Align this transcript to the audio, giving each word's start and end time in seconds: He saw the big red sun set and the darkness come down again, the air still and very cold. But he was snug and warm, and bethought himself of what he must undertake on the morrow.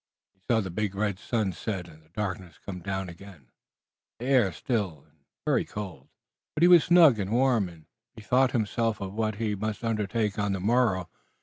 He 0.33 0.39
saw 0.49 0.61
the 0.61 0.71
big 0.71 0.95
red 0.95 1.19
sun 1.19 1.53
set 1.53 1.87
and 1.87 2.01
the 2.01 2.09
darkness 2.09 2.57
come 2.57 2.79
down 2.79 3.07
again, 3.07 3.51
the 4.17 4.25
air 4.25 4.51
still 4.51 5.05
and 5.07 5.19
very 5.45 5.63
cold. 5.63 6.07
But 6.55 6.63
he 6.63 6.67
was 6.67 6.85
snug 6.85 7.19
and 7.19 7.29
warm, 7.31 7.69
and 7.69 7.85
bethought 8.15 8.49
himself 8.49 8.99
of 8.99 9.13
what 9.13 9.35
he 9.35 9.53
must 9.53 9.83
undertake 9.83 10.39
on 10.39 10.53
the 10.53 10.59
morrow. 10.59 11.07